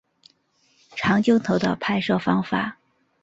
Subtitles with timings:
[0.95, 2.79] 长镜头的拍摄方法。